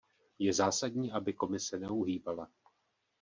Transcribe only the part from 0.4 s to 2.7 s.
zásadní, aby Komise neuhýbala.